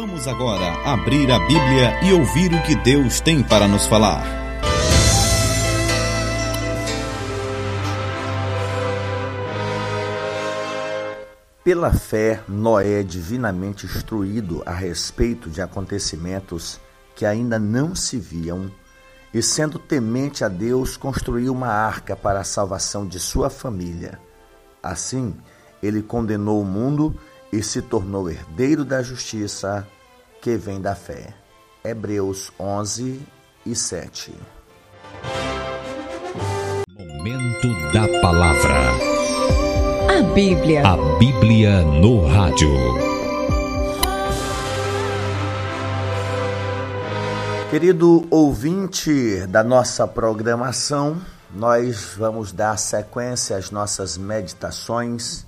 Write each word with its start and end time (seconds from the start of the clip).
Vamos 0.00 0.28
agora 0.28 0.74
abrir 0.84 1.28
a 1.28 1.40
Bíblia 1.40 2.04
e 2.04 2.12
ouvir 2.12 2.54
o 2.54 2.62
que 2.62 2.76
Deus 2.76 3.20
tem 3.20 3.42
para 3.42 3.66
nos 3.66 3.84
falar. 3.84 4.22
Pela 11.64 11.92
fé, 11.92 12.40
Noé 12.46 13.00
é 13.00 13.02
divinamente 13.02 13.86
instruído 13.86 14.62
a 14.64 14.70
respeito 14.70 15.50
de 15.50 15.60
acontecimentos 15.60 16.78
que 17.16 17.26
ainda 17.26 17.58
não 17.58 17.92
se 17.92 18.20
viam, 18.20 18.70
e 19.34 19.42
sendo 19.42 19.80
temente 19.80 20.44
a 20.44 20.48
Deus, 20.48 20.96
construiu 20.96 21.52
uma 21.52 21.72
arca 21.72 22.14
para 22.14 22.38
a 22.38 22.44
salvação 22.44 23.04
de 23.04 23.18
sua 23.18 23.50
família. 23.50 24.20
Assim, 24.80 25.34
ele 25.82 26.02
condenou 26.02 26.62
o 26.62 26.64
mundo 26.64 27.18
e 27.52 27.62
se 27.62 27.80
tornou 27.80 28.30
herdeiro 28.30 28.84
da 28.84 29.02
justiça 29.02 29.86
que 30.40 30.56
vem 30.56 30.80
da 30.80 30.94
fé. 30.94 31.34
Hebreus 31.84 32.52
11 32.58 33.20
e 33.64 33.74
7. 33.74 34.34
Momento 36.90 37.92
da 37.92 38.20
palavra. 38.20 38.74
A 40.18 40.22
Bíblia. 40.34 40.86
A 40.86 41.18
Bíblia 41.18 41.82
no 41.82 42.26
rádio. 42.26 42.68
Querido 47.70 48.26
ouvinte 48.30 49.46
da 49.46 49.62
nossa 49.62 50.06
programação, 50.06 51.20
nós 51.54 52.14
vamos 52.16 52.50
dar 52.50 52.78
sequência 52.78 53.56
às 53.56 53.70
nossas 53.70 54.16
meditações 54.16 55.47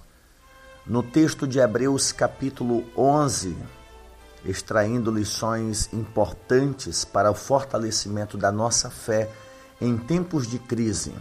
no 0.87 1.03
texto 1.03 1.47
de 1.47 1.59
Hebreus, 1.59 2.13
capítulo 2.13 2.85
11, 2.97 3.57
extraindo 4.45 5.11
lições 5.11 5.93
importantes 5.93 7.05
para 7.05 7.31
o 7.31 7.35
fortalecimento 7.35 8.37
da 8.37 8.51
nossa 8.51 8.91
fé 8.91 9.31
em 9.81 9.97
tempos 9.97 10.47
de 10.47 10.59
crise. 10.59 11.15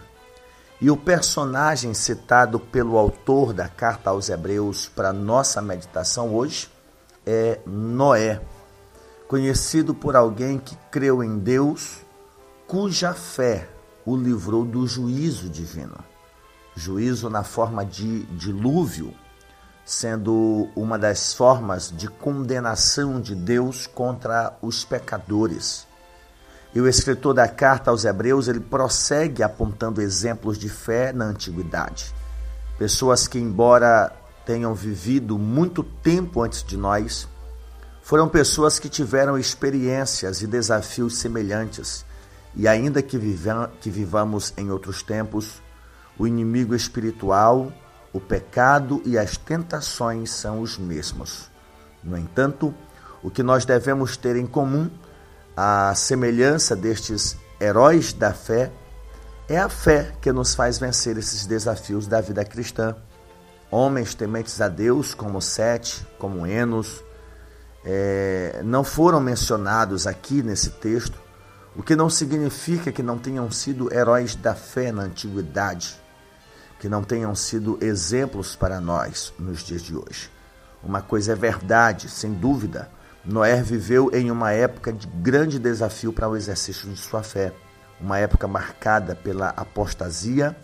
E 0.82 0.90
o 0.90 0.96
personagem 0.96 1.94
citado 1.94 2.60
pelo 2.60 2.98
autor 2.98 3.54
da 3.54 3.68
carta 3.68 4.10
aos 4.10 4.30
Hebreus 4.30 4.88
para 4.88 5.12
nossa 5.12 5.62
meditação 5.62 6.34
hoje 6.34 6.70
é 7.26 7.60
Noé 7.66 8.42
conhecido 9.30 9.94
por 9.94 10.16
alguém 10.16 10.58
que 10.58 10.76
creu 10.90 11.24
em 11.24 11.38
Deus, 11.38 12.00
cuja 12.66 13.14
fé 13.14 13.70
o 14.04 14.18
livrou 14.18 14.66
do 14.66 14.88
juízo 14.88 15.48
divino. 15.48 16.04
Juízo 16.76 17.30
na 17.30 17.44
forma 17.44 17.86
de 17.86 18.24
dilúvio, 18.26 19.14
sendo 19.90 20.70
uma 20.76 21.00
das 21.00 21.34
formas 21.34 21.92
de 21.92 22.08
condenação 22.08 23.20
de 23.20 23.34
Deus 23.34 23.88
contra 23.88 24.56
os 24.62 24.86
pecadores. 24.86 25.88
E 26.76 26.80
o 26.80 26.88
escritor 26.88 27.34
da 27.34 27.48
carta 27.48 27.90
aos 27.90 28.06
Hebreus, 28.06 28.48
ele 28.48 28.60
prossegue 28.60 29.42
apontando 29.42 30.00
exemplos 30.00 30.60
de 30.60 30.70
fé 30.70 31.12
na 31.12 31.26
antiguidade. 31.26 32.14
Pessoas 32.78 33.28
que, 33.28 33.40
embora 33.40 34.14
tenham 34.46 34.76
vivido 34.76 35.40
muito 35.40 35.82
tempo 35.82 36.44
antes 36.44 36.64
de 36.64 36.78
nós, 36.78 37.28
foram 38.04 38.30
pessoas 38.30 38.78
que 38.78 38.90
tiveram 38.90 39.40
experiências 39.40 40.44
e 40.44 40.46
desafios 40.46 41.18
semelhantes, 41.18 42.06
e 42.56 42.68
ainda 42.68 43.02
que, 43.02 43.18
vivam, 43.18 43.68
que 43.82 43.90
vivamos 43.90 44.54
em 44.56 44.70
outros 44.70 45.02
tempos, 45.02 45.64
o 46.16 46.28
inimigo 46.28 46.76
espiritual, 46.76 47.74
o 48.12 48.20
pecado 48.20 49.02
e 49.06 49.18
as 49.18 49.38
tentações 49.38 50.32
são 50.32 50.62
os 50.62 50.78
mesmos. 50.78 51.50
No 52.04 52.18
entanto, 52.18 52.74
o 53.22 53.30
que 53.30 53.44
nós 53.44 53.66
devemos 53.66 54.18
ter 54.18 54.36
em 54.36 54.46
comum, 54.46 54.90
a 55.56 55.94
semelhança 55.96 56.76
destes 56.76 57.38
heróis 57.60 58.14
da 58.14 58.34
fé, 58.34 58.72
é 59.48 59.58
a 59.58 59.68
fé 59.68 60.14
que 60.22 60.32
nos 60.32 60.56
faz 60.56 60.78
vencer 60.78 61.18
esses 61.18 61.46
desafios 61.46 62.08
da 62.08 62.22
vida 62.22 62.46
cristã. 62.46 62.96
Homens 63.72 64.16
tementes 64.16 64.62
a 64.62 64.68
Deus, 64.68 65.14
como 65.14 65.42
Sete, 65.42 66.08
como 66.18 66.46
Enos, 66.46 67.04
é, 67.84 68.62
não 68.64 68.84
foram 68.84 69.20
mencionados 69.20 70.06
aqui 70.08 70.42
nesse 70.44 70.72
texto, 70.72 71.20
o 71.76 71.84
que 71.84 71.96
não 71.96 72.10
significa 72.10 72.92
que 72.92 73.04
não 73.04 73.18
tenham 73.18 73.50
sido 73.52 73.94
heróis 73.94 74.36
da 74.36 74.56
fé 74.56 74.92
na 74.92 75.04
antiguidade, 75.04 76.00
que 76.80 76.90
não 76.90 77.04
tenham 77.04 77.36
sido 77.36 77.78
exemplos 77.82 78.56
para 78.56 78.80
nós 78.80 79.34
nos 79.38 79.60
dias 79.62 79.82
de 79.82 79.96
hoje. 79.96 80.32
Uma 80.82 81.02
coisa 81.02 81.34
é 81.34 81.36
verdade, 81.36 82.08
sem 82.10 82.34
dúvida, 82.34 82.90
Noé 83.24 83.62
viveu 83.62 84.10
em 84.14 84.32
uma 84.32 84.54
época 84.54 84.94
de 84.94 85.06
grande 85.06 85.60
desafio 85.60 86.14
para 86.14 86.30
o 86.30 86.38
exercício 86.38 86.90
de 86.90 86.98
sua 86.98 87.22
fé, 87.22 87.54
uma 88.00 88.18
época 88.18 88.48
marcada 88.48 89.14
pela 89.14 89.50
apostasia, 89.50 90.56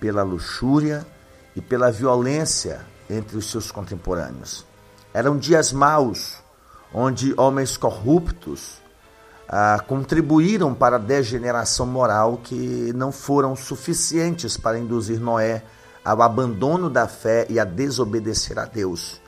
pela 0.00 0.24
luxúria 0.24 1.06
e 1.54 1.60
pela 1.60 1.92
violência 1.92 2.80
entre 3.08 3.36
os 3.36 3.48
seus 3.50 3.70
contemporâneos. 3.70 4.66
Eram 5.14 5.38
dias 5.38 5.72
maus, 5.72 6.42
onde 6.92 7.32
homens 7.38 7.76
corruptos 7.76 8.81
ah, 9.48 9.82
contribuíram 9.86 10.74
para 10.74 10.96
a 10.96 10.98
degeneração 10.98 11.86
moral 11.86 12.40
que 12.42 12.92
não 12.94 13.12
foram 13.12 13.54
suficientes 13.54 14.56
para 14.56 14.78
induzir 14.78 15.20
Noé 15.20 15.62
ao 16.04 16.22
abandono 16.22 16.90
da 16.90 17.06
fé 17.06 17.46
e 17.48 17.60
a 17.60 17.64
desobedecer 17.64 18.58
a 18.58 18.64
Deus. 18.64 19.20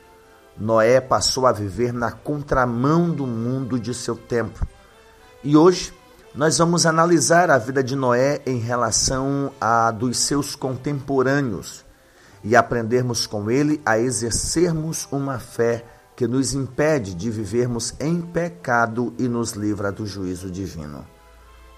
Noé 0.57 1.01
passou 1.01 1.45
a 1.45 1.51
viver 1.51 1.93
na 1.93 2.11
contramão 2.11 3.09
do 3.09 3.27
mundo 3.27 3.79
de 3.79 3.93
seu 3.93 4.15
tempo. 4.15 4.65
E 5.43 5.55
hoje 5.55 5.93
nós 6.33 6.57
vamos 6.57 6.85
analisar 6.85 7.49
a 7.49 7.57
vida 7.57 7.83
de 7.83 7.95
Noé 7.95 8.41
em 8.45 8.57
relação 8.57 9.51
a 9.59 9.91
dos 9.91 10.17
seus 10.17 10.55
contemporâneos 10.55 11.85
e 12.43 12.55
aprendermos 12.55 13.25
com 13.25 13.49
ele 13.49 13.81
a 13.85 13.97
exercermos 13.97 15.07
uma 15.11 15.39
fé 15.39 15.83
que 16.15 16.27
nos 16.27 16.53
impede 16.53 17.13
de 17.13 17.29
vivermos 17.29 17.93
em 17.99 18.21
pecado 18.21 19.13
e 19.19 19.27
nos 19.27 19.51
livra 19.51 19.91
do 19.91 20.05
juízo 20.05 20.49
divino. 20.49 21.05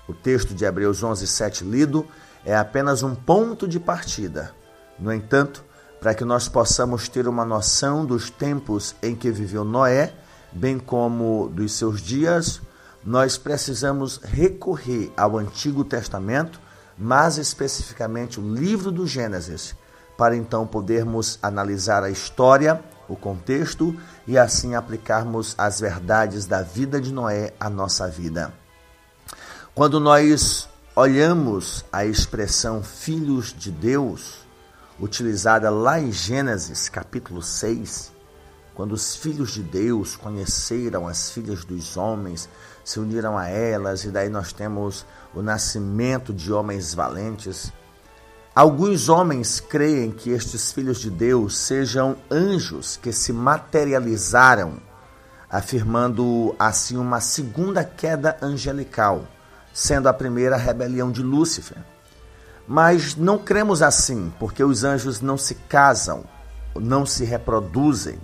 O 0.08 0.14
texto 0.14 0.54
de 0.54 0.64
Hebreus 0.64 1.04
11, 1.04 1.26
7 1.26 1.64
lido 1.64 2.06
é 2.46 2.56
apenas 2.56 3.04
um 3.04 3.16
ponto 3.16 3.68
de 3.68 3.80
partida. 3.80 4.52
No 5.00 5.12
entanto, 5.12 5.66
para 6.00 6.14
que 6.14 6.24
nós 6.24 6.48
possamos 6.48 7.10
ter 7.10 7.28
uma 7.28 7.44
noção 7.44 8.06
dos 8.06 8.30
tempos 8.30 8.96
em 9.02 9.16
que 9.16 9.32
viveu 9.32 9.64
Noé, 9.64 10.14
bem 10.52 10.78
como 10.78 11.50
dos 11.50 11.74
seus 11.74 12.00
dias, 12.02 12.62
nós 13.04 13.38
precisamos 13.38 14.20
recorrer 14.24 15.12
ao 15.18 15.38
Antigo 15.38 15.84
Testamento, 15.84 16.60
mais 16.98 17.38
especificamente 17.38 18.40
o 18.40 18.56
livro 18.56 18.92
do 18.92 19.08
Gênesis, 19.08 19.76
para 20.18 20.36
então 20.36 20.66
podermos 20.66 21.40
analisar 21.42 22.04
a 22.04 22.10
história 22.10 22.84
o 23.08 23.16
contexto 23.16 23.96
e 24.26 24.38
assim 24.38 24.76
aplicarmos 24.76 25.56
as 25.58 25.80
verdades 25.80 26.46
da 26.46 26.62
vida 26.62 27.00
de 27.00 27.12
Noé 27.12 27.54
à 27.60 27.70
nossa 27.70 28.08
vida. 28.08 28.54
Quando 29.74 30.00
nós 30.00 30.68
olhamos 30.96 31.86
a 31.92 32.06
expressão 32.06 32.82
filhos 32.84 33.54
de 33.54 33.72
Deus, 33.72 34.40
utilizada 35.00 35.70
lá 35.70 36.00
em 36.00 36.12
Gênesis 36.12 36.90
capítulo 36.90 37.44
6, 37.44 38.12
quando 38.74 38.92
os 38.92 39.16
filhos 39.16 39.52
de 39.52 39.64
Deus 39.64 40.16
conheceram 40.16 41.08
as 41.08 41.32
filhas 41.32 41.66
dos 41.66 41.98
homens, 41.98 42.48
se 42.84 43.00
uniram 43.00 43.38
a 43.38 43.48
elas, 43.48 44.04
e 44.04 44.12
daí 44.12 44.30
nós 44.30 44.54
temos 44.54 45.06
o 45.34 45.42
nascimento 45.42 46.32
de 46.32 46.54
homens 46.54 46.94
valentes. 46.94 47.74
Alguns 48.58 49.08
homens 49.08 49.60
creem 49.60 50.10
que 50.10 50.32
estes 50.32 50.72
filhos 50.72 50.98
de 50.98 51.12
Deus 51.12 51.56
sejam 51.56 52.18
anjos 52.32 52.98
que 52.98 53.14
se 53.14 53.32
materializaram, 53.32 54.80
afirmando 55.48 56.56
assim 56.58 56.98
uma 56.98 57.22
segunda 57.22 57.84
queda 57.84 58.36
angelical, 58.42 59.28
sendo 59.72 60.10
a 60.10 60.14
primeira 60.14 60.56
a 60.56 60.58
rebelião 60.58 61.12
de 61.12 61.22
Lúcifer. 61.22 61.78
Mas 62.68 63.16
não 63.16 63.38
cremos 63.38 63.84
assim, 63.84 64.34
porque 64.40 64.64
os 64.64 64.84
anjos 64.84 65.22
não 65.22 65.38
se 65.38 65.54
casam, 65.54 66.24
não 66.76 67.06
se 67.06 67.24
reproduzem. 67.24 68.18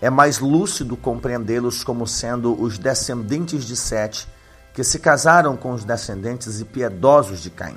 É 0.00 0.08
mais 0.08 0.38
lúcido 0.38 0.96
compreendê-los 0.96 1.84
como 1.84 2.06
sendo 2.06 2.58
os 2.58 2.78
descendentes 2.78 3.66
de 3.66 3.76
Sete, 3.76 4.26
que 4.72 4.82
se 4.82 4.98
casaram 4.98 5.54
com 5.54 5.72
os 5.72 5.84
descendentes 5.84 6.60
e 6.60 6.64
piedosos 6.64 7.42
de 7.42 7.50
Caim. 7.50 7.76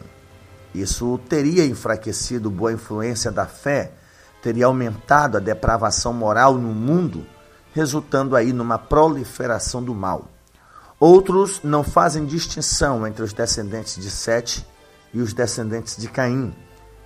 Isso 0.82 1.20
teria 1.30 1.66
enfraquecido 1.66 2.50
boa 2.50 2.74
influência 2.74 3.32
da 3.32 3.46
fé, 3.46 3.92
teria 4.42 4.66
aumentado 4.66 5.38
a 5.38 5.40
depravação 5.40 6.14
moral 6.14 6.56
no 6.58 6.74
mundo, 6.74 7.26
resultando 7.74 8.36
aí 8.36 8.54
numa 8.54 8.78
proliferação 8.78 9.84
do 9.84 9.94
mal. 9.94 10.28
Outros 11.00 11.62
não 11.64 11.84
fazem 11.84 12.26
distinção 12.26 13.06
entre 13.06 13.24
os 13.24 13.34
descendentes 13.34 14.02
de 14.02 14.10
Sete 14.10 14.66
e 15.14 15.22
os 15.22 15.34
descendentes 15.34 15.96
de 15.98 16.08
Caim. 16.08 16.54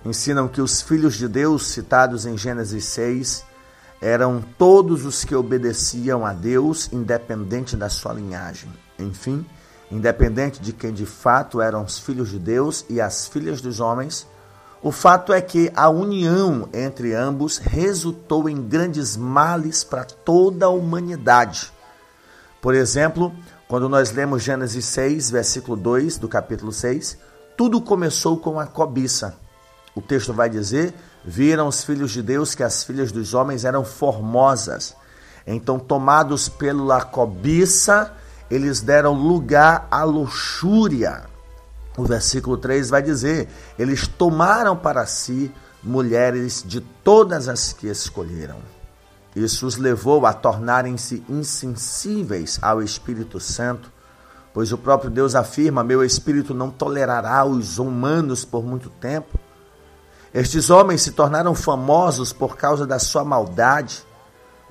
Ensinam 0.04 0.48
que 0.48 0.60
os 0.60 0.80
filhos 0.80 1.14
de 1.14 1.28
Deus, 1.28 1.66
citados 1.66 2.26
em 2.26 2.36
Gênesis 2.36 2.84
6, 2.86 3.44
eram 4.00 4.42
todos 4.58 5.04
os 5.04 5.24
que 5.24 5.34
obedeciam 5.34 6.26
a 6.26 6.32
Deus, 6.32 6.92
independente 6.92 7.76
da 7.76 7.88
sua 7.88 8.12
linhagem. 8.12 8.72
Enfim, 8.98 9.46
independente 9.92 10.60
de 10.60 10.72
quem 10.72 10.92
de 10.92 11.04
fato 11.04 11.60
eram 11.60 11.84
os 11.84 11.98
filhos 11.98 12.30
de 12.30 12.38
Deus 12.38 12.84
e 12.88 13.00
as 13.00 13.28
filhas 13.28 13.60
dos 13.60 13.78
homens, 13.78 14.26
o 14.82 14.90
fato 14.90 15.32
é 15.32 15.40
que 15.40 15.70
a 15.76 15.88
união 15.88 16.68
entre 16.72 17.14
ambos 17.14 17.58
resultou 17.58 18.48
em 18.48 18.60
grandes 18.60 19.16
males 19.16 19.84
para 19.84 20.04
toda 20.04 20.66
a 20.66 20.70
humanidade. 20.70 21.70
Por 22.60 22.74
exemplo, 22.74 23.32
quando 23.68 23.88
nós 23.88 24.10
lemos 24.10 24.42
Gênesis 24.42 24.84
6, 24.86 25.30
versículo 25.30 25.76
2 25.76 26.16
do 26.18 26.26
capítulo 26.26 26.72
6, 26.72 27.18
tudo 27.56 27.80
começou 27.80 28.38
com 28.38 28.58
a 28.58 28.66
cobiça. 28.66 29.36
O 29.94 30.00
texto 30.00 30.32
vai 30.32 30.48
dizer: 30.48 30.94
Viram 31.22 31.68
os 31.68 31.84
filhos 31.84 32.10
de 32.10 32.22
Deus 32.22 32.54
que 32.54 32.62
as 32.62 32.82
filhas 32.82 33.12
dos 33.12 33.34
homens 33.34 33.64
eram 33.64 33.84
formosas. 33.84 34.96
Então, 35.46 35.78
tomados 35.78 36.48
pela 36.48 37.02
cobiça, 37.02 38.12
eles 38.52 38.82
deram 38.82 39.14
lugar 39.14 39.88
à 39.90 40.04
luxúria. 40.04 41.24
O 41.96 42.04
versículo 42.04 42.58
3 42.58 42.90
vai 42.90 43.00
dizer: 43.00 43.48
Eles 43.78 44.06
tomaram 44.06 44.76
para 44.76 45.06
si 45.06 45.50
mulheres 45.82 46.62
de 46.62 46.82
todas 47.02 47.48
as 47.48 47.72
que 47.72 47.86
escolheram. 47.86 48.58
Isso 49.34 49.66
os 49.66 49.78
levou 49.78 50.26
a 50.26 50.34
tornarem-se 50.34 51.24
insensíveis 51.30 52.58
ao 52.60 52.82
Espírito 52.82 53.40
Santo, 53.40 53.90
pois 54.52 54.70
o 54.70 54.76
próprio 54.76 55.10
Deus 55.10 55.34
afirma: 55.34 55.82
Meu 55.82 56.04
espírito 56.04 56.52
não 56.52 56.70
tolerará 56.70 57.42
os 57.46 57.78
humanos 57.78 58.44
por 58.44 58.62
muito 58.62 58.90
tempo. 58.90 59.40
Estes 60.34 60.68
homens 60.68 61.00
se 61.00 61.12
tornaram 61.12 61.54
famosos 61.54 62.34
por 62.34 62.54
causa 62.54 62.86
da 62.86 62.98
sua 62.98 63.24
maldade. 63.24 64.04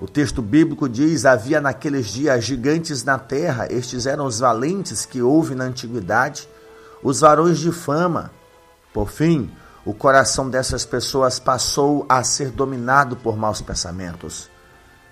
O 0.02 0.08
texto 0.08 0.42
bíblico 0.42 0.90
diz: 0.90 1.26
Havia 1.26 1.62
naqueles 1.62 2.08
dias 2.08 2.44
gigantes 2.44 3.04
na 3.04 3.20
terra, 3.20 3.68
estes 3.70 4.08
eram 4.08 4.26
os 4.26 4.40
valentes 4.40 5.06
que 5.06 5.22
houve 5.22 5.54
na 5.54 5.66
antiguidade 5.66 6.50
os 7.04 7.20
varões 7.20 7.60
de 7.60 7.72
fama. 7.72 8.32
Por 8.92 9.10
fim, 9.10 9.52
o 9.86 9.94
coração 9.94 10.50
dessas 10.50 10.86
pessoas 10.86 11.38
passou 11.38 12.04
a 12.10 12.24
ser 12.24 12.50
dominado 12.50 13.16
por 13.16 13.38
maus 13.38 13.62
pensamentos. 13.62 14.50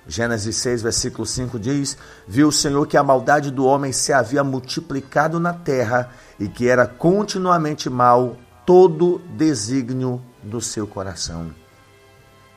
Gênesis 0.08 0.56
6, 0.56 0.82
versículo 0.82 1.24
5 1.24 1.60
diz: 1.60 1.96
Viu 2.28 2.48
o 2.48 2.52
Senhor 2.52 2.88
que 2.88 2.98
a 2.98 3.04
maldade 3.04 3.52
do 3.52 3.66
homem 3.66 3.94
se 3.94 4.12
havia 4.12 4.44
multiplicado 4.44 5.40
na 5.40 5.54
terra 5.54 6.10
e 6.40 6.48
que 6.48 6.68
era 6.68 6.88
continuamente 6.88 7.92
mal 7.92 8.36
todo 8.66 9.22
desígnio 9.38 10.20
do 10.42 10.60
seu 10.60 10.88
coração. 10.88 11.54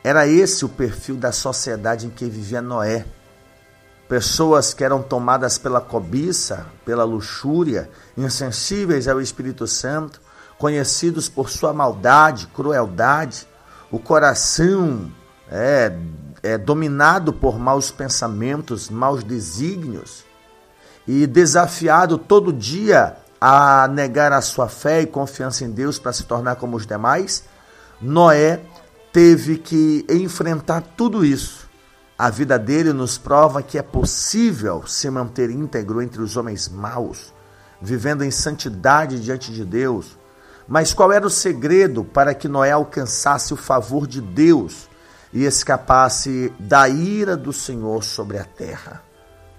Era 0.04 0.26
esse 0.26 0.64
o 0.64 0.68
perfil 0.68 1.16
da 1.16 1.30
sociedade 1.30 2.06
em 2.06 2.10
que 2.10 2.24
vivia 2.24 2.60
Noé. 2.60 3.06
Pessoas 4.08 4.74
que 4.74 4.82
eram 4.82 5.00
tomadas 5.00 5.58
pela 5.58 5.80
cobiça, 5.80 6.66
pela 6.84 7.04
luxúria, 7.04 7.88
insensíveis 8.16 9.06
ao 9.06 9.20
Espírito 9.20 9.66
Santo, 9.66 10.20
conhecidos 10.58 11.28
por 11.28 11.48
sua 11.48 11.72
maldade, 11.72 12.48
crueldade, 12.48 13.48
o 13.90 13.98
coração 13.98 15.10
é, 15.50 15.92
é 16.42 16.58
dominado 16.58 17.32
por 17.32 17.58
maus 17.58 17.90
pensamentos, 17.90 18.90
maus 18.90 19.22
desígnios. 19.22 20.24
E 21.06 21.26
desafiado 21.26 22.18
todo 22.18 22.52
dia 22.52 23.16
a 23.40 23.88
negar 23.88 24.32
a 24.32 24.40
sua 24.40 24.68
fé 24.68 25.00
e 25.00 25.06
confiança 25.06 25.64
em 25.64 25.70
Deus 25.70 25.98
para 25.98 26.12
se 26.12 26.24
tornar 26.24 26.56
como 26.56 26.76
os 26.76 26.86
demais, 26.86 27.44
Noé 28.00 28.60
teve 29.12 29.58
que 29.58 30.04
enfrentar 30.08 30.80
tudo 30.96 31.24
isso 31.24 31.62
a 32.22 32.30
vida 32.30 32.56
dele 32.56 32.92
nos 32.92 33.18
prova 33.18 33.64
que 33.64 33.76
é 33.76 33.82
possível 33.82 34.86
se 34.86 35.10
manter 35.10 35.50
íntegro 35.50 36.00
entre 36.00 36.22
os 36.22 36.36
homens 36.36 36.68
maus, 36.68 37.34
vivendo 37.80 38.22
em 38.22 38.30
santidade 38.30 39.18
diante 39.18 39.52
de 39.52 39.64
Deus. 39.64 40.16
Mas 40.68 40.94
qual 40.94 41.10
era 41.10 41.26
o 41.26 41.30
segredo 41.30 42.04
para 42.04 42.32
que 42.32 42.46
Noé 42.46 42.70
alcançasse 42.70 43.52
o 43.52 43.56
favor 43.56 44.06
de 44.06 44.20
Deus 44.20 44.88
e 45.32 45.44
escapasse 45.44 46.52
da 46.60 46.88
ira 46.88 47.36
do 47.36 47.52
Senhor 47.52 48.04
sobre 48.04 48.38
a 48.38 48.44
terra? 48.44 49.02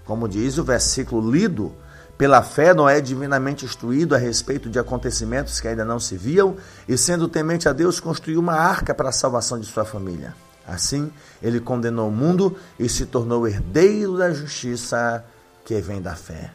Como 0.06 0.30
diz 0.30 0.58
o 0.58 0.64
versículo 0.64 1.30
lido, 1.30 1.74
pela 2.18 2.42
fé, 2.42 2.74
Noé, 2.74 3.01
divinamente 3.01 3.65
instruído 3.65 4.15
a 4.15 4.18
respeito 4.18 4.69
de 4.69 4.80
acontecimentos 4.80 5.60
que 5.60 5.68
ainda 5.68 5.83
não 5.83 6.00
se 6.00 6.15
viam, 6.15 6.56
e 6.88 6.98
sendo 6.98 7.27
temente 7.27 7.68
a 7.68 7.74
Deus, 7.74 8.00
construiu 8.00 8.39
uma 8.39 8.54
arca 8.54 8.94
para 8.94 9.10
a 9.10 9.13
salvação 9.13 9.60
de 9.60 9.65
sua 9.65 9.83
família. 9.83 10.36
Assim, 10.65 11.12
ele 11.42 11.60
condenou 11.60 12.07
o 12.07 12.12
mundo 12.12 12.56
e 12.80 12.88
se 12.88 13.06
tornou 13.06 13.48
herdeiro 13.48 14.18
da 14.18 14.31
justiça 14.31 15.25
que 15.65 15.81
vem 15.81 16.01
da 16.01 16.15
fé. 16.15 16.51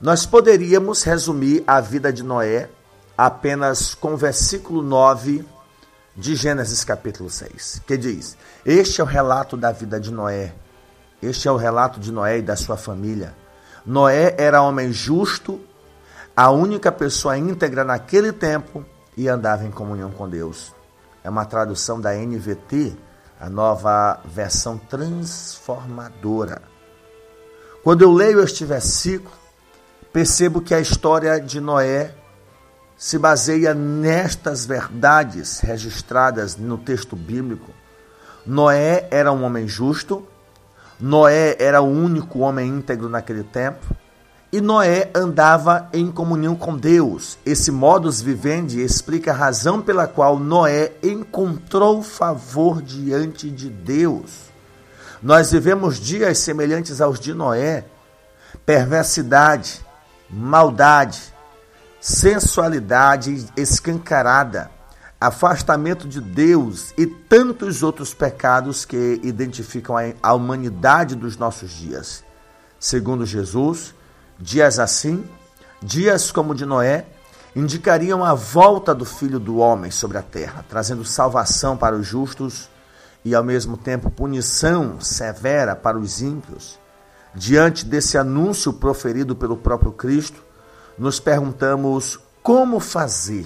Nós 0.00 0.24
poderíamos 0.24 1.02
resumir 1.02 1.62
a 1.66 1.80
vida 1.80 2.10
de 2.10 2.22
Noé 2.22 2.70
apenas 3.16 3.94
com 3.94 4.14
o 4.14 4.16
versículo 4.16 4.82
9 4.82 5.44
de 6.16 6.34
Gênesis 6.34 6.82
capítulo 6.84 7.28
6, 7.28 7.82
que 7.86 7.98
diz: 7.98 8.36
Este 8.64 9.02
é 9.02 9.04
o 9.04 9.06
relato 9.06 9.56
da 9.58 9.72
vida 9.72 10.00
de 10.00 10.10
Noé. 10.10 10.54
Este 11.22 11.48
é 11.48 11.52
o 11.52 11.56
relato 11.56 12.00
de 12.00 12.10
Noé 12.10 12.38
e 12.38 12.42
da 12.42 12.56
sua 12.56 12.78
família. 12.78 13.34
Noé 13.84 14.34
era 14.38 14.62
homem 14.62 14.92
justo, 14.92 15.60
a 16.36 16.50
única 16.50 16.90
pessoa 16.92 17.36
íntegra 17.36 17.84
naquele 17.84 18.32
tempo 18.32 18.84
e 19.16 19.28
andava 19.28 19.64
em 19.64 19.70
comunhão 19.70 20.10
com 20.10 20.28
Deus. 20.28 20.74
É 21.22 21.28
uma 21.28 21.44
tradução 21.44 22.00
da 22.00 22.14
NVT, 22.14 22.96
a 23.38 23.48
nova 23.48 24.20
versão 24.24 24.78
transformadora. 24.78 26.62
Quando 27.82 28.02
eu 28.02 28.12
leio 28.12 28.42
este 28.42 28.64
versículo, 28.64 29.34
percebo 30.12 30.60
que 30.60 30.74
a 30.74 30.80
história 30.80 31.40
de 31.40 31.60
Noé 31.60 32.14
se 32.96 33.18
baseia 33.18 33.72
nestas 33.72 34.66
verdades 34.66 35.60
registradas 35.60 36.56
no 36.56 36.76
texto 36.76 37.16
bíblico. 37.16 37.72
Noé 38.44 39.08
era 39.10 39.32
um 39.32 39.42
homem 39.42 39.66
justo, 39.66 40.26
Noé 41.00 41.56
era 41.58 41.80
o 41.80 41.88
único 41.88 42.40
homem 42.40 42.68
íntegro 42.68 43.08
naquele 43.08 43.42
tempo, 43.42 43.86
e 44.52 44.60
Noé 44.60 45.10
andava 45.14 45.88
em 45.92 46.10
comunhão 46.10 46.56
com 46.56 46.76
Deus. 46.76 47.38
Esse 47.46 47.70
modus 47.70 48.20
vivendi 48.20 48.80
explica 48.80 49.30
a 49.30 49.34
razão 49.34 49.80
pela 49.80 50.08
qual 50.08 50.38
Noé 50.38 50.92
encontrou 51.02 52.02
favor 52.02 52.82
diante 52.82 53.48
de 53.48 53.70
Deus. 53.70 54.50
Nós 55.22 55.52
vivemos 55.52 56.00
dias 56.00 56.38
semelhantes 56.38 57.00
aos 57.00 57.20
de 57.20 57.32
Noé: 57.32 57.84
perversidade, 58.66 59.80
maldade, 60.28 61.32
sensualidade 62.00 63.46
escancarada, 63.56 64.70
afastamento 65.20 66.08
de 66.08 66.20
Deus 66.20 66.94
e 66.96 67.06
tantos 67.06 67.82
outros 67.82 68.14
pecados 68.14 68.84
que 68.84 69.20
identificam 69.22 69.96
a 70.22 70.32
humanidade 70.32 71.14
dos 71.14 71.36
nossos 71.36 71.70
dias. 71.70 72.24
Segundo 72.78 73.26
Jesus, 73.26 73.94
Dias 74.42 74.78
assim, 74.78 75.22
dias 75.82 76.32
como 76.32 76.52
o 76.52 76.54
de 76.54 76.64
Noé, 76.64 77.04
indicariam 77.54 78.24
a 78.24 78.32
volta 78.32 78.94
do 78.94 79.04
Filho 79.04 79.38
do 79.38 79.58
Homem 79.58 79.90
sobre 79.90 80.16
a 80.16 80.22
terra, 80.22 80.64
trazendo 80.66 81.04
salvação 81.04 81.76
para 81.76 81.94
os 81.94 82.06
justos 82.06 82.70
e, 83.22 83.34
ao 83.34 83.44
mesmo 83.44 83.76
tempo, 83.76 84.10
punição 84.10 84.98
severa 84.98 85.76
para 85.76 85.98
os 85.98 86.22
ímpios. 86.22 86.78
Diante 87.34 87.84
desse 87.84 88.16
anúncio 88.16 88.72
proferido 88.72 89.36
pelo 89.36 89.58
próprio 89.58 89.92
Cristo, 89.92 90.42
nos 90.96 91.20
perguntamos 91.20 92.18
como 92.42 92.80
fazer, 92.80 93.44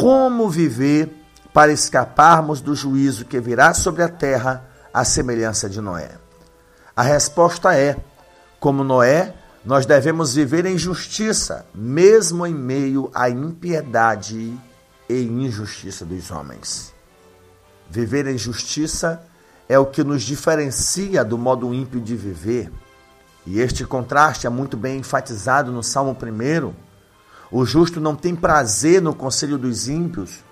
como 0.00 0.48
viver 0.48 1.14
para 1.52 1.72
escaparmos 1.72 2.62
do 2.62 2.74
juízo 2.74 3.26
que 3.26 3.38
virá 3.38 3.74
sobre 3.74 4.02
a 4.02 4.08
terra 4.08 4.64
à 4.94 5.04
semelhança 5.04 5.68
de 5.68 5.78
Noé. 5.78 6.12
A 6.96 7.02
resposta 7.02 7.76
é: 7.76 7.96
como 8.58 8.82
Noé, 8.82 9.34
nós 9.62 9.84
devemos 9.84 10.34
viver 10.34 10.64
em 10.64 10.78
justiça, 10.78 11.66
mesmo 11.74 12.46
em 12.46 12.54
meio 12.54 13.10
à 13.14 13.28
impiedade 13.28 14.58
e 15.06 15.22
injustiça 15.22 16.04
dos 16.06 16.30
homens. 16.30 16.94
Viver 17.90 18.26
em 18.26 18.38
justiça 18.38 19.22
é 19.68 19.78
o 19.78 19.84
que 19.84 20.02
nos 20.02 20.22
diferencia 20.22 21.22
do 21.22 21.36
modo 21.36 21.74
ímpio 21.74 22.00
de 22.00 22.16
viver. 22.16 22.72
E 23.46 23.60
este 23.60 23.84
contraste 23.84 24.46
é 24.46 24.50
muito 24.50 24.76
bem 24.76 24.98
enfatizado 24.98 25.70
no 25.70 25.82
Salmo 25.82 26.16
1. 26.16 26.89
O 27.50 27.64
justo 27.64 28.00
não 28.00 28.14
tem 28.14 28.34
prazer 28.34 29.02
no 29.02 29.14
conselho 29.14 29.58
dos 29.58 29.88
ímpios, 29.88 30.44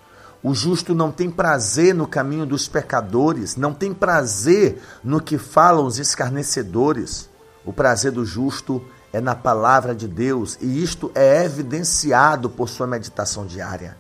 o 0.43 0.55
justo 0.55 0.95
não 0.95 1.11
tem 1.11 1.31
prazer 1.31 1.95
no 1.95 2.07
caminho 2.07 2.47
dos 2.47 2.69
pecadores, 2.69 3.57
não 3.57 3.75
tem 3.75 3.93
prazer 3.93 4.81
no 5.02 5.21
que 5.21 5.37
falam 5.37 5.85
os 5.85 5.99
escarnecedores. 5.99 7.28
O 7.64 7.73
prazer 7.73 8.12
do 8.12 8.25
justo 8.25 8.83
é 9.12 9.21
na 9.21 9.35
palavra 9.35 9.95
de 9.95 10.07
Deus 10.07 10.57
e 10.61 10.83
isto 10.83 11.11
é 11.14 11.45
evidenciado 11.45 12.49
por 12.49 12.69
sua 12.69 12.87
meditação 12.87 13.47
diária. 13.47 13.97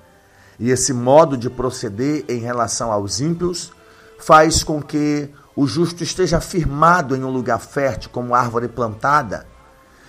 E 0.60 0.70
esse 0.70 0.92
modo 0.92 1.36
de 1.36 1.50
proceder 1.50 2.24
em 2.28 2.38
relação 2.38 2.92
aos 2.92 3.20
ímpios 3.20 3.72
faz 4.18 4.62
com 4.62 4.80
que 4.80 5.30
o 5.56 5.66
justo 5.66 6.04
esteja 6.04 6.40
firmado 6.40 7.16
em 7.16 7.24
um 7.24 7.30
lugar 7.30 7.58
fértil 7.58 8.10
como 8.10 8.34
árvore 8.34 8.68
plantada, 8.68 9.44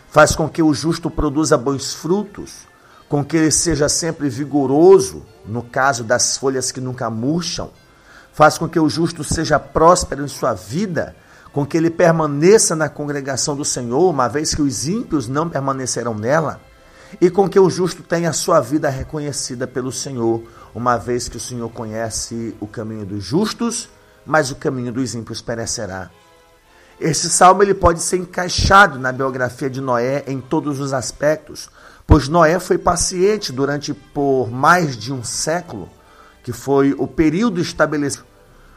faz 0.10 0.36
com 0.36 0.48
que 0.48 0.62
o 0.62 0.74
justo 0.74 1.10
produza 1.10 1.58
bons 1.58 1.94
frutos, 1.94 2.69
com 3.10 3.26
que 3.26 3.36
ele 3.36 3.52
seja 3.52 3.90
sempre 3.90 4.30
vigoroso, 4.30 5.26
no 5.46 5.64
caso 5.64 6.04
das 6.04 6.38
folhas 6.38 6.72
que 6.72 6.80
nunca 6.80 7.10
murcham, 7.10 7.72
faz 8.32 8.58
com 8.58 8.70
que 8.70 8.80
o 8.80 8.88
justo 8.88 9.24
seja 9.24 9.60
próspero 9.60 10.24
em 10.24 10.28
sua 10.28 10.54
vida, 10.54 11.16
com 11.52 11.66
que 11.66 11.76
ele 11.76 11.90
permaneça 11.90 12.76
na 12.76 12.88
congregação 12.88 13.56
do 13.56 13.66
Senhor, 13.66 14.08
uma 14.12 14.28
vez 14.28 14.54
que 14.54 14.62
os 14.62 14.88
ímpios 14.88 15.28
não 15.28 15.50
permanecerão 15.50 16.14
nela, 16.14 16.62
e 17.20 17.32
com 17.32 17.50
que 17.50 17.60
o 17.60 17.68
justo 17.68 18.04
tenha 18.04 18.30
a 18.30 18.34
sua 18.34 18.62
vida 18.62 18.88
reconhecida 18.88 19.66
pelo 19.66 19.92
Senhor, 19.92 20.44
uma 20.76 20.96
vez 20.96 21.28
que 21.28 21.38
o 21.38 21.40
Senhor 21.40 21.68
conhece 21.70 22.56
o 22.60 22.68
caminho 22.68 23.08
dos 23.08 23.24
justos, 23.24 23.90
mas 24.24 24.52
o 24.52 24.56
caminho 24.56 24.94
dos 24.94 25.16
ímpios 25.16 25.42
perecerá. 25.42 26.12
Esse 27.00 27.30
salmo 27.30 27.64
ele 27.64 27.74
pode 27.74 28.02
ser 28.04 28.18
encaixado 28.18 29.00
na 29.00 29.12
biografia 29.12 29.70
de 29.70 29.82
Noé 29.82 30.24
em 30.28 30.40
todos 30.40 30.80
os 30.80 30.94
aspectos, 30.94 31.70
pois 32.10 32.28
Noé 32.28 32.60
foi 32.60 32.80
paciente 32.80 33.54
durante 33.54 33.94
por 33.94 34.50
mais 34.50 34.98
de 34.98 35.14
um 35.14 35.24
século, 35.24 35.88
que 36.44 36.52
foi 36.52 36.96
o 36.98 37.06
período 37.06 37.62
estabelecido. 37.62 38.26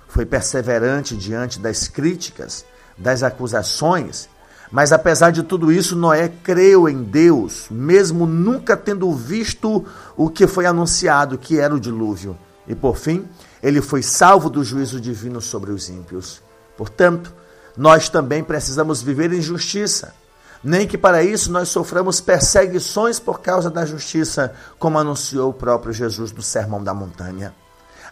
Foi 0.06 0.26
perseverante 0.26 1.16
diante 1.16 1.58
das 1.58 1.88
críticas, 1.88 2.62
das 2.98 3.22
acusações, 3.22 4.28
mas 4.70 4.92
apesar 4.92 5.30
de 5.30 5.42
tudo 5.42 5.72
isso, 5.72 5.96
Noé 5.96 6.28
creu 6.28 6.86
em 6.86 7.02
Deus, 7.02 7.68
mesmo 7.70 8.26
nunca 8.26 8.76
tendo 8.76 9.10
visto 9.14 9.82
o 10.14 10.28
que 10.28 10.46
foi 10.46 10.66
anunciado, 10.66 11.38
que 11.38 11.58
era 11.58 11.74
o 11.74 11.80
dilúvio. 11.80 12.36
E 12.68 12.74
por 12.74 12.98
fim, 12.98 13.26
ele 13.62 13.80
foi 13.80 14.02
salvo 14.02 14.50
do 14.50 14.62
juízo 14.62 15.00
divino 15.00 15.40
sobre 15.40 15.72
os 15.72 15.88
ímpios. 15.88 16.42
Portanto, 16.76 17.32
nós 17.78 18.10
também 18.10 18.44
precisamos 18.44 19.00
viver 19.00 19.32
em 19.32 19.40
justiça, 19.40 20.14
nem 20.62 20.86
que 20.86 20.96
para 20.96 21.24
isso 21.24 21.50
nós 21.50 21.68
soframos 21.68 22.20
perseguições 22.20 23.18
por 23.18 23.40
causa 23.40 23.68
da 23.68 23.84
justiça, 23.84 24.54
como 24.78 24.98
anunciou 24.98 25.50
o 25.50 25.54
próprio 25.54 25.92
Jesus 25.92 26.32
no 26.32 26.42
Sermão 26.42 26.82
da 26.82 26.94
Montanha. 26.94 27.54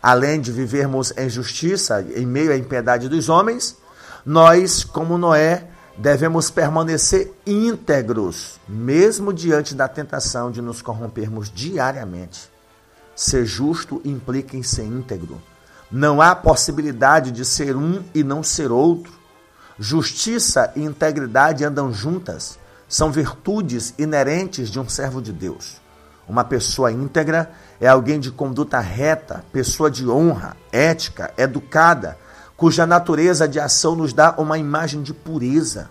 Além 0.02 0.40
de 0.40 0.50
vivermos 0.50 1.12
em 1.16 1.28
justiça 1.28 2.04
em 2.16 2.26
meio 2.26 2.52
à 2.52 2.56
impiedade 2.56 3.08
dos 3.08 3.28
homens, 3.28 3.76
nós, 4.24 4.82
como 4.82 5.18
Noé, 5.18 5.68
devemos 5.96 6.50
permanecer 6.50 7.32
íntegros, 7.46 8.58
mesmo 8.66 9.32
diante 9.32 9.74
da 9.74 9.86
tentação 9.86 10.50
de 10.50 10.62
nos 10.62 10.80
corrompermos 10.80 11.50
diariamente. 11.54 12.50
Ser 13.14 13.44
justo 13.44 14.00
implica 14.04 14.56
em 14.56 14.62
ser 14.62 14.84
íntegro. 14.84 15.40
Não 15.90 16.22
há 16.22 16.34
possibilidade 16.34 17.30
de 17.30 17.44
ser 17.44 17.76
um 17.76 18.02
e 18.14 18.24
não 18.24 18.42
ser 18.42 18.72
outro. 18.72 19.12
Justiça 19.82 20.70
e 20.76 20.82
integridade 20.84 21.64
andam 21.64 21.90
juntas, 21.90 22.58
são 22.86 23.10
virtudes 23.10 23.94
inerentes 23.98 24.68
de 24.68 24.78
um 24.78 24.86
servo 24.86 25.22
de 25.22 25.32
Deus. 25.32 25.80
Uma 26.28 26.44
pessoa 26.44 26.92
íntegra 26.92 27.50
é 27.80 27.88
alguém 27.88 28.20
de 28.20 28.30
conduta 28.30 28.78
reta, 28.78 29.42
pessoa 29.50 29.90
de 29.90 30.06
honra, 30.06 30.54
ética, 30.70 31.32
educada, 31.34 32.18
cuja 32.58 32.84
natureza 32.84 33.48
de 33.48 33.58
ação 33.58 33.96
nos 33.96 34.12
dá 34.12 34.34
uma 34.36 34.58
imagem 34.58 35.02
de 35.02 35.14
pureza. 35.14 35.88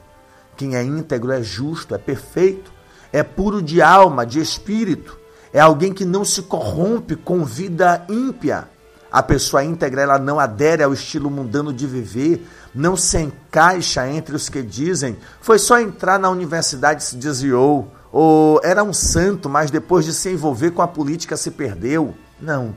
Quem 0.56 0.76
é 0.76 0.84
íntegro 0.84 1.32
é 1.32 1.42
justo, 1.42 1.96
é 1.96 1.98
perfeito, 1.98 2.72
é 3.12 3.24
puro 3.24 3.60
de 3.60 3.82
alma, 3.82 4.24
de 4.24 4.40
espírito, 4.40 5.18
é 5.52 5.60
alguém 5.60 5.92
que 5.92 6.06
não 6.06 6.24
se 6.24 6.44
corrompe 6.44 7.16
com 7.16 7.44
vida 7.44 8.06
ímpia. 8.08 8.68
A 9.12 9.24
pessoa 9.24 9.64
íntegra 9.64 10.02
ela 10.02 10.20
não 10.20 10.40
adere 10.40 10.84
ao 10.84 10.94
estilo 10.94 11.32
mundano 11.32 11.74
de 11.74 11.88
viver, 11.88 12.48
não 12.74 12.96
se 12.96 13.18
encaixa 13.18 14.08
entre 14.08 14.36
os 14.36 14.50
que 14.50 14.62
dizem 14.62 15.18
foi 15.42 15.58
só 15.58 15.80
entrar 15.80 16.20
na 16.20 16.30
universidade 16.30 17.02
e 17.02 17.06
se 17.06 17.16
desviou, 17.16 17.92
ou 18.12 18.60
era 18.64 18.84
um 18.84 18.94
santo, 18.94 19.50
mas 19.50 19.72
depois 19.72 20.06
de 20.06 20.14
se 20.14 20.32
envolver 20.32 20.72
com 20.72 20.82
a 20.82 20.88
política 20.88 21.38
se 21.38 21.52
perdeu. 21.52 22.14
Não. 22.40 22.76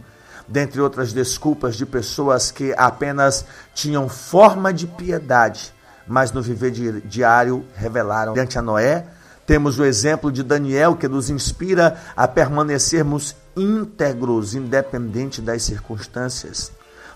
Dentre 0.49 0.81
outras 0.81 1.13
desculpas 1.13 1.77
de 1.77 1.87
pessoas 1.87 2.51
que 2.51 2.75
apenas 2.77 3.45
tinham 3.75 4.09
forma 4.09 4.73
de 4.73 4.87
piedade, 4.87 5.73
mas 6.07 6.33
no 6.33 6.43
viver 6.43 6.71
diário 7.05 7.65
revelaram 7.75 8.35
diante 8.35 8.59
a 8.59 8.63
Noé. 8.63 9.07
Temos 9.47 9.79
o 9.79 9.85
exemplo 9.85 10.31
de 10.31 10.43
Daniel 10.43 10.97
que 10.97 11.09
nos 11.09 11.29
inspira 11.29 12.01
a 12.17 12.29
permanecermos 12.29 13.35
íntegros, 13.57 14.55
independente 14.55 15.41
das 15.41 15.63
circunstâncias. 15.63 16.71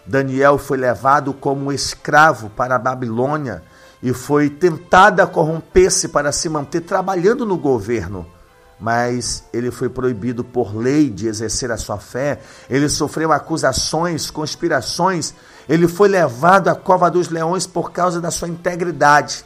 Daniel 0.05 0.59
foi 0.59 0.77
levado 0.77 1.33
como 1.33 1.73
escravo 1.73 2.51
para 2.51 2.77
a 2.77 2.79
Babilônia 2.79 3.63
e 4.03 4.13
foi 4.13 4.49
tentado 4.49 5.21
a 5.21 5.27
corromper-se 5.27 6.09
para 6.09 6.31
se 6.31 6.49
manter 6.49 6.83
trabalhando 6.83 7.45
no 7.47 7.57
governo. 7.57 8.27
Mas 8.79 9.45
ele 9.53 9.71
foi 9.71 9.89
proibido 9.89 10.45
por 10.45 10.77
lei 10.77 11.09
de 11.09 11.29
exercer 11.29 11.71
a 11.71 11.79
sua 11.79 11.99
fé, 11.99 12.41
ele 12.69 12.89
sofreu 12.89 13.33
acusações, 13.33 14.31
conspirações, 14.31 15.33
ele 15.69 15.89
foi 15.89 16.09
levado 16.09 16.69
à 16.69 16.75
cova 16.75 17.11
dos 17.11 17.31
leões 17.31 17.67
por 17.67 17.91
causa 17.91 18.21
da 18.21 18.31
sua 18.31 18.49
integridade. 18.49 19.45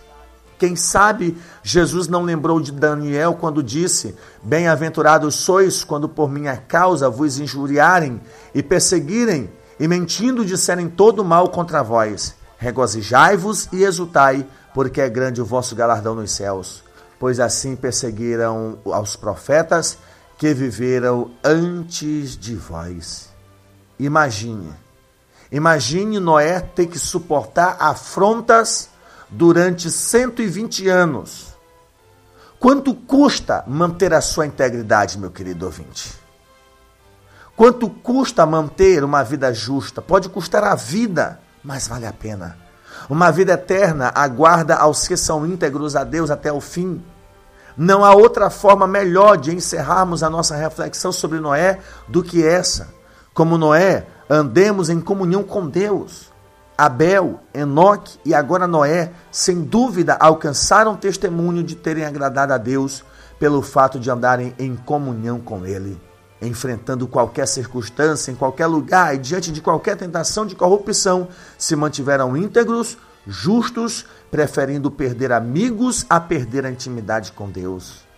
Quem 0.60 0.76
sabe 0.76 1.38
Jesus 1.62 2.06
não 2.06 2.22
lembrou 2.22 2.60
de 2.60 2.70
Daniel 2.70 3.32
quando 3.32 3.62
disse: 3.62 4.14
Bem-aventurados 4.42 5.36
sois 5.36 5.82
quando 5.82 6.06
por 6.06 6.30
minha 6.30 6.54
causa 6.54 7.08
vos 7.08 7.38
injuriarem 7.38 8.20
e 8.54 8.62
perseguirem 8.62 9.50
e 9.80 9.88
mentindo 9.88 10.44
disserem 10.44 10.86
todo 10.86 11.24
mal 11.24 11.48
contra 11.48 11.82
vós. 11.82 12.34
Regozijai-vos 12.58 13.70
e 13.72 13.84
exultai, 13.84 14.46
porque 14.74 15.00
é 15.00 15.08
grande 15.08 15.40
o 15.40 15.46
vosso 15.46 15.74
galardão 15.74 16.14
nos 16.14 16.32
céus. 16.32 16.84
Pois 17.18 17.40
assim 17.40 17.74
perseguiram 17.74 18.78
aos 18.84 19.16
profetas 19.16 19.96
que 20.36 20.52
viveram 20.52 21.30
antes 21.42 22.36
de 22.36 22.54
vós. 22.54 23.30
Imagine, 23.98 24.74
imagine 25.50 26.20
Noé 26.20 26.60
ter 26.60 26.86
que 26.86 26.98
suportar 26.98 27.78
afrontas 27.80 28.89
durante 29.30 29.90
120 29.90 30.88
anos. 30.88 31.54
Quanto 32.58 32.94
custa 32.94 33.64
manter 33.66 34.12
a 34.12 34.20
sua 34.20 34.46
integridade, 34.46 35.18
meu 35.18 35.30
querido 35.30 35.64
ouvinte? 35.64 36.12
Quanto 37.56 37.88
custa 37.88 38.44
manter 38.44 39.04
uma 39.04 39.22
vida 39.22 39.52
justa? 39.52 40.02
Pode 40.02 40.28
custar 40.28 40.64
a 40.64 40.74
vida, 40.74 41.40
mas 41.62 41.86
vale 41.86 42.06
a 42.06 42.12
pena. 42.12 42.58
Uma 43.08 43.30
vida 43.30 43.52
eterna 43.52 44.12
aguarda 44.14 44.76
aos 44.76 45.06
que 45.06 45.16
são 45.16 45.46
íntegros 45.46 45.96
a 45.96 46.04
Deus 46.04 46.30
até 46.30 46.52
o 46.52 46.60
fim. 46.60 47.02
Não 47.76 48.04
há 48.04 48.14
outra 48.14 48.50
forma 48.50 48.86
melhor 48.86 49.36
de 49.36 49.54
encerrarmos 49.54 50.22
a 50.22 50.30
nossa 50.30 50.56
reflexão 50.56 51.12
sobre 51.12 51.40
Noé 51.40 51.78
do 52.08 52.22
que 52.22 52.44
essa. 52.44 52.88
Como 53.32 53.56
Noé, 53.56 54.06
andemos 54.28 54.90
em 54.90 55.00
comunhão 55.00 55.42
com 55.42 55.66
Deus. 55.66 56.29
Abel, 56.80 57.40
Enoque 57.52 58.18
e 58.24 58.34
agora 58.34 58.66
Noé, 58.66 59.12
sem 59.30 59.60
dúvida, 59.60 60.16
alcançaram 60.18 60.96
testemunho 60.96 61.62
de 61.62 61.74
terem 61.74 62.04
agradado 62.04 62.54
a 62.54 62.58
Deus 62.58 63.04
pelo 63.38 63.60
fato 63.60 64.00
de 64.00 64.10
andarem 64.10 64.54
em 64.58 64.74
comunhão 64.74 65.38
com 65.38 65.66
Ele 65.66 66.00
enfrentando 66.42 67.06
qualquer 67.06 67.46
circunstância, 67.46 68.32
em 68.32 68.34
qualquer 68.34 68.66
lugar 68.66 69.14
e 69.14 69.18
diante 69.18 69.52
de 69.52 69.60
qualquer 69.60 69.94
tentação 69.94 70.46
de 70.46 70.54
corrupção, 70.54 71.28
se 71.58 71.76
mantiveram 71.76 72.34
íntegros, 72.34 72.96
justos, 73.26 74.06
preferindo 74.30 74.90
perder 74.90 75.32
amigos 75.32 76.06
a 76.08 76.18
perder 76.18 76.64
a 76.64 76.70
intimidade 76.70 77.32
com 77.32 77.50
Deus. 77.50 78.09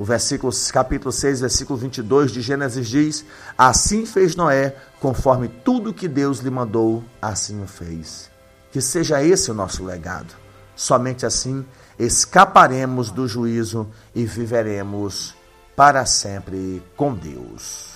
O 0.00 0.04
versículo, 0.04 0.50
capítulo 0.72 1.12
6, 1.12 1.42
versículo 1.42 1.78
22 1.78 2.32
de 2.32 2.40
Gênesis 2.40 2.88
diz: 2.88 3.22
Assim 3.58 4.06
fez 4.06 4.34
Noé, 4.34 4.74
conforme 4.98 5.46
tudo 5.46 5.92
que 5.92 6.08
Deus 6.08 6.38
lhe 6.38 6.48
mandou, 6.48 7.04
assim 7.20 7.62
o 7.62 7.66
fez. 7.66 8.30
Que 8.72 8.80
seja 8.80 9.22
esse 9.22 9.50
o 9.50 9.54
nosso 9.54 9.84
legado. 9.84 10.32
Somente 10.74 11.26
assim 11.26 11.66
escaparemos 11.98 13.10
do 13.10 13.28
juízo 13.28 13.86
e 14.14 14.24
viveremos 14.24 15.34
para 15.76 16.06
sempre 16.06 16.82
com 16.96 17.12
Deus. 17.12 17.90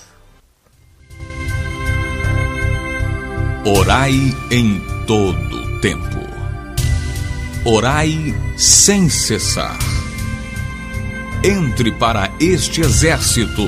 Orai 3.64 4.12
em 4.50 4.78
todo 5.06 5.80
tempo. 5.80 6.20
Orai 7.64 8.12
sem 8.58 9.08
cessar. 9.08 9.93
Entre 11.46 11.92
para 11.92 12.30
este 12.40 12.80
exército. 12.80 13.60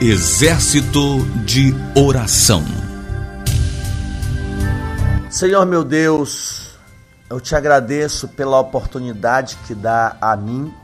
Exército 0.00 1.20
de 1.44 1.72
oração. 1.94 2.64
Senhor 5.30 5.64
meu 5.64 5.84
Deus, 5.84 6.76
eu 7.30 7.40
te 7.40 7.54
agradeço 7.54 8.26
pela 8.26 8.58
oportunidade 8.58 9.56
que 9.64 9.76
dá 9.76 10.16
a 10.20 10.34
mim 10.34 10.74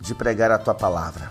de 0.00 0.12
pregar 0.12 0.50
a 0.50 0.58
tua 0.58 0.74
palavra, 0.74 1.30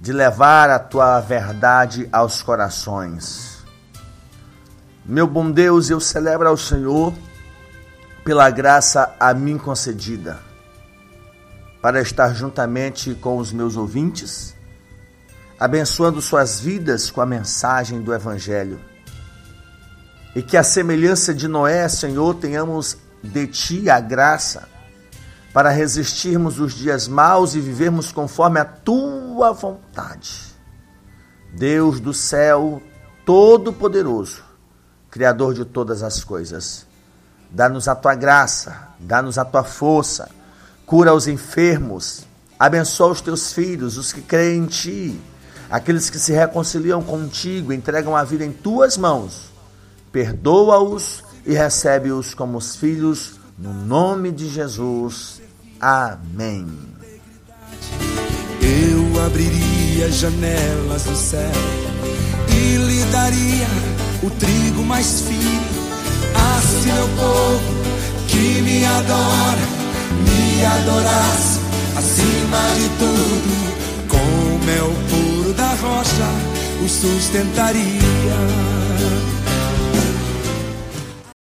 de 0.00 0.14
levar 0.14 0.70
a 0.70 0.78
tua 0.78 1.20
verdade 1.20 2.08
aos 2.10 2.40
corações. 2.40 3.62
Meu 5.04 5.26
bom 5.26 5.50
Deus, 5.50 5.90
eu 5.90 6.00
celebro 6.00 6.48
ao 6.48 6.56
Senhor 6.56 7.12
pela 8.24 8.48
graça 8.48 9.14
a 9.20 9.34
mim 9.34 9.58
concedida, 9.58 10.46
para 11.80 12.00
estar 12.00 12.34
juntamente 12.34 13.14
com 13.14 13.38
os 13.38 13.52
meus 13.52 13.76
ouvintes, 13.76 14.54
abençoando 15.58 16.20
suas 16.20 16.60
vidas 16.60 17.10
com 17.10 17.20
a 17.20 17.26
mensagem 17.26 18.00
do 18.00 18.12
Evangelho. 18.12 18.80
E 20.34 20.42
que 20.42 20.56
a 20.56 20.62
semelhança 20.62 21.32
de 21.32 21.48
Noé, 21.48 21.88
Senhor, 21.88 22.34
tenhamos 22.34 22.98
de 23.22 23.46
ti 23.46 23.88
a 23.88 24.00
graça 24.00 24.68
para 25.52 25.70
resistirmos 25.70 26.60
os 26.60 26.74
dias 26.74 27.08
maus 27.08 27.54
e 27.54 27.60
vivermos 27.60 28.12
conforme 28.12 28.60
a 28.60 28.64
tua 28.64 29.52
vontade. 29.52 30.54
Deus 31.54 31.98
do 31.98 32.12
céu, 32.12 32.82
Todo-Poderoso, 33.24 34.44
Criador 35.10 35.54
de 35.54 35.64
todas 35.64 36.02
as 36.02 36.22
coisas, 36.22 36.86
dá-nos 37.50 37.88
a 37.88 37.94
tua 37.94 38.14
graça, 38.14 38.88
dá-nos 39.00 39.38
a 39.38 39.44
tua 39.46 39.64
força, 39.64 40.28
cura 40.86 41.12
os 41.12 41.26
enfermos, 41.26 42.24
abençoa 42.58 43.10
os 43.10 43.20
teus 43.20 43.52
filhos, 43.52 43.98
os 43.98 44.12
que 44.12 44.22
creem 44.22 44.62
em 44.62 44.66
ti, 44.66 45.20
aqueles 45.68 46.08
que 46.08 46.18
se 46.18 46.32
reconciliam 46.32 47.02
contigo, 47.02 47.72
entregam 47.72 48.16
a 48.16 48.22
vida 48.22 48.44
em 48.44 48.52
tuas 48.52 48.96
mãos, 48.96 49.50
perdoa-os 50.12 51.24
e 51.44 51.52
recebe-os 51.52 52.32
como 52.34 52.56
os 52.56 52.76
filhos, 52.76 53.32
no 53.58 53.72
nome 53.72 54.30
de 54.30 54.48
Jesus. 54.48 55.42
Amém. 55.80 56.66
Eu 58.60 59.24
abriria 59.24 60.10
janelas 60.10 61.04
do 61.04 61.16
céu 61.16 61.52
e 62.48 62.76
lhe 62.76 63.04
daria 63.06 63.66
o 64.22 64.30
trigo 64.30 64.82
mais 64.82 65.20
fino. 65.22 65.86
Assim 66.58 66.92
meu 66.92 67.08
povo 67.16 67.60
que 68.28 68.62
me 68.62 68.84
adora, 68.84 69.85
adorasse 70.64 71.60
acima 71.96 72.62
de 72.76 72.88
tudo, 72.98 74.08
com 74.08 74.64
mel 74.64 74.92
puro 75.10 75.52
da 75.54 75.68
rocha, 75.74 76.30
o 76.84 76.88
sustentaria 76.88 78.36